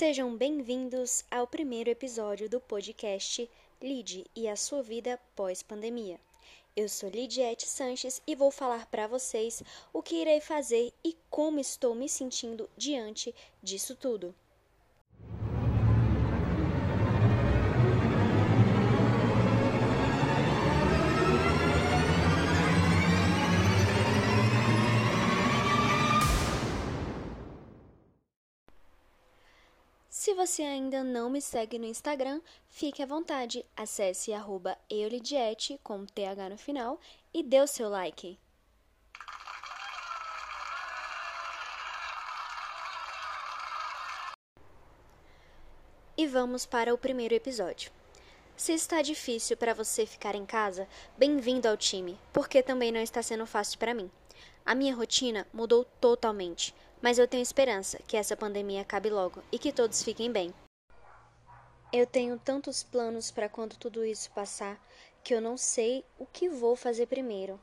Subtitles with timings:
[0.00, 3.46] Sejam bem-vindos ao primeiro episódio do podcast
[3.82, 6.18] Lide e a sua vida pós-pandemia.
[6.74, 11.60] Eu sou Lidiette Sanches e vou falar para vocês o que irei fazer e como
[11.60, 14.34] estou me sentindo diante disso tudo.
[30.46, 33.62] Você ainda não me segue no Instagram, fique à vontade.
[33.76, 36.98] Acesse arroba eulidiete, com TH no final,
[37.34, 38.38] e dê o seu like.
[46.16, 47.92] E vamos para o primeiro episódio.
[48.56, 53.22] Se está difícil para você ficar em casa, bem-vindo ao time, porque também não está
[53.22, 54.10] sendo fácil para mim.
[54.64, 59.58] A minha rotina mudou totalmente, mas eu tenho esperança que essa pandemia acabe logo e
[59.58, 60.52] que todos fiquem bem.
[61.92, 64.80] Eu tenho tantos planos para quando tudo isso passar
[65.22, 67.60] que eu não sei o que vou fazer primeiro.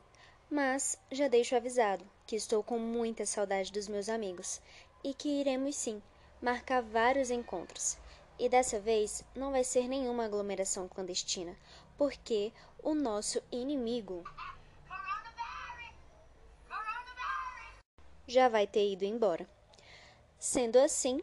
[0.50, 4.60] Mas já deixo avisado que estou com muita saudade dos meus amigos
[5.04, 6.02] e que iremos sim
[6.40, 7.98] marcar vários encontros.
[8.38, 11.56] E dessa vez não vai ser nenhuma aglomeração clandestina,
[11.96, 14.22] porque o nosso inimigo
[18.28, 19.48] já vai ter ido embora.
[20.38, 21.20] Sendo assim,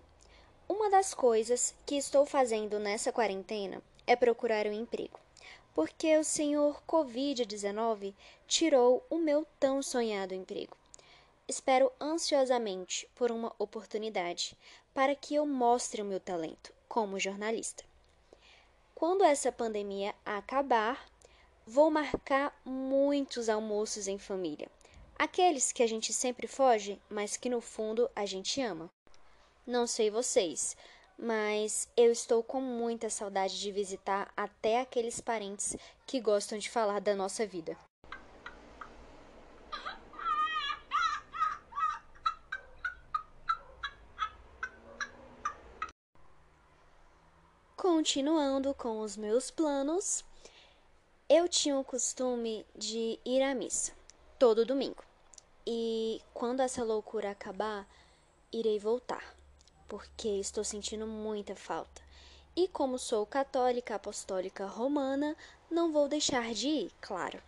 [0.68, 5.20] uma das coisas que estou fazendo nessa quarentena é procurar um emprego,
[5.76, 8.14] porque o senhor Covid-19
[8.48, 10.76] tirou o meu tão sonhado emprego.
[11.48, 14.58] Espero ansiosamente por uma oportunidade
[14.92, 17.84] para que eu mostre o meu talento como jornalista.
[18.96, 21.06] Quando essa pandemia acabar,
[21.68, 24.68] vou marcar muitos almoços em família
[25.18, 28.90] Aqueles que a gente sempre foge, mas que no fundo a gente ama.
[29.66, 30.76] Não sei vocês,
[31.18, 37.00] mas eu estou com muita saudade de visitar até aqueles parentes que gostam de falar
[37.00, 37.78] da nossa vida.
[47.78, 50.26] Continuando com os meus planos,
[51.30, 53.94] eu tinha o costume de ir à missa
[54.38, 55.04] todo domingo.
[55.66, 57.88] E quando essa loucura acabar,
[58.52, 59.36] irei voltar,
[59.88, 62.02] porque estou sentindo muita falta.
[62.56, 65.36] E como sou católica apostólica romana,
[65.70, 67.42] não vou deixar de ir, claro.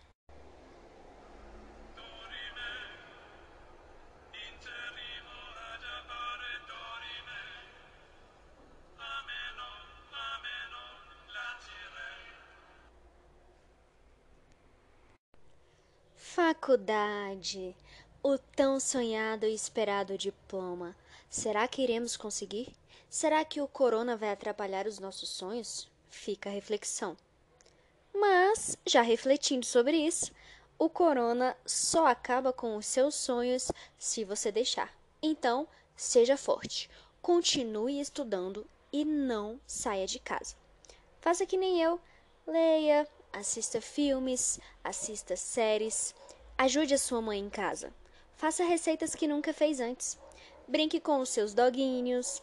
[16.60, 17.74] Faculdade,
[18.20, 20.94] o tão sonhado e esperado diploma.
[21.30, 22.74] Será que iremos conseguir?
[23.08, 25.88] Será que o corona vai atrapalhar os nossos sonhos?
[26.08, 27.16] Fica a reflexão.
[28.12, 30.32] Mas, já refletindo sobre isso,
[30.76, 34.92] o corona só acaba com os seus sonhos se você deixar.
[35.22, 35.66] Então,
[35.96, 36.90] seja forte,
[37.22, 40.56] continue estudando e não saia de casa.
[41.20, 42.00] Faça que nem eu,
[42.44, 46.14] leia, assista filmes, assista séries,
[46.58, 47.92] ajude a sua mãe em casa.
[48.34, 50.18] Faça receitas que nunca fez antes.
[50.66, 52.42] Brinque com os seus doguinhos.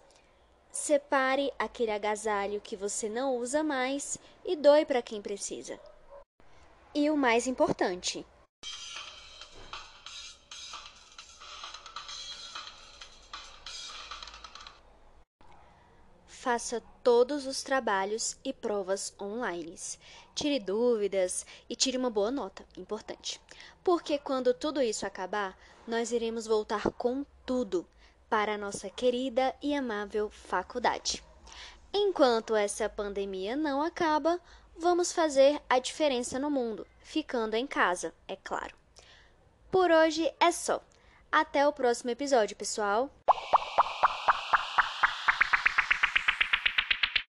[0.71, 5.79] Separe aquele agasalho que você não usa mais e doe para quem precisa.
[6.93, 8.25] E o mais importante,
[16.45, 19.75] faça todos os trabalhos e provas online.
[20.35, 23.41] Tire dúvidas e tire uma boa nota, importante.
[23.83, 25.57] Porque quando tudo isso acabar,
[25.87, 27.83] nós iremos voltar com tudo
[28.29, 31.23] para a nossa querida e amável faculdade.
[31.91, 34.39] Enquanto essa pandemia não acaba,
[34.77, 38.75] vamos fazer a diferença no mundo, ficando em casa, é claro.
[39.71, 40.79] Por hoje é só.
[41.31, 43.09] Até o próximo episódio, pessoal!